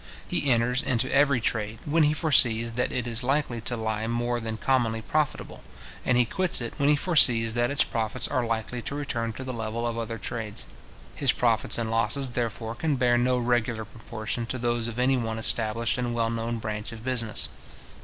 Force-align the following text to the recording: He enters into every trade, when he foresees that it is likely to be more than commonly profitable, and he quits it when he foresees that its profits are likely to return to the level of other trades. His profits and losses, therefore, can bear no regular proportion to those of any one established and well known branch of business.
He 0.27 0.49
enters 0.49 0.81
into 0.81 1.13
every 1.13 1.39
trade, 1.39 1.77
when 1.85 2.01
he 2.01 2.13
foresees 2.13 2.71
that 2.71 2.91
it 2.91 3.05
is 3.05 3.21
likely 3.21 3.61
to 3.61 3.77
be 3.77 4.07
more 4.07 4.39
than 4.39 4.57
commonly 4.57 5.03
profitable, 5.03 5.61
and 6.03 6.17
he 6.17 6.25
quits 6.25 6.59
it 6.59 6.73
when 6.77 6.89
he 6.89 6.95
foresees 6.95 7.53
that 7.53 7.69
its 7.69 7.83
profits 7.83 8.27
are 8.27 8.43
likely 8.43 8.81
to 8.81 8.95
return 8.95 9.31
to 9.33 9.43
the 9.43 9.53
level 9.53 9.85
of 9.87 9.99
other 9.99 10.17
trades. 10.17 10.65
His 11.13 11.31
profits 11.31 11.77
and 11.77 11.91
losses, 11.91 12.31
therefore, 12.31 12.73
can 12.73 12.95
bear 12.95 13.15
no 13.15 13.37
regular 13.37 13.85
proportion 13.85 14.47
to 14.47 14.57
those 14.57 14.87
of 14.87 14.97
any 14.97 15.17
one 15.17 15.37
established 15.37 15.99
and 15.99 16.15
well 16.15 16.31
known 16.31 16.57
branch 16.57 16.91
of 16.91 17.03
business. 17.03 17.47